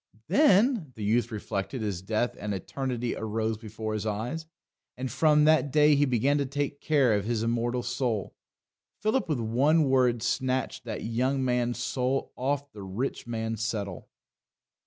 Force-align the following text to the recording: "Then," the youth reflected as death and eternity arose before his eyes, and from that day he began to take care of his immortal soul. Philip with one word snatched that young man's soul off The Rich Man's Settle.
"Then," 0.29 0.93
the 0.95 1.03
youth 1.03 1.31
reflected 1.31 1.83
as 1.83 2.01
death 2.01 2.35
and 2.39 2.55
eternity 2.55 3.15
arose 3.15 3.59
before 3.59 3.93
his 3.93 4.07
eyes, 4.07 4.47
and 4.97 5.11
from 5.11 5.43
that 5.43 5.69
day 5.71 5.93
he 5.95 6.05
began 6.05 6.39
to 6.39 6.45
take 6.47 6.81
care 6.81 7.13
of 7.13 7.25
his 7.25 7.43
immortal 7.43 7.83
soul. 7.83 8.33
Philip 9.03 9.29
with 9.29 9.39
one 9.39 9.83
word 9.83 10.23
snatched 10.23 10.85
that 10.85 11.03
young 11.03 11.45
man's 11.45 11.77
soul 11.77 12.33
off 12.35 12.71
The 12.71 12.81
Rich 12.81 13.27
Man's 13.27 13.63
Settle. 13.63 14.09